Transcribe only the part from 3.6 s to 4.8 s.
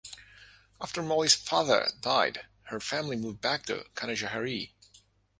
to Canajoharie.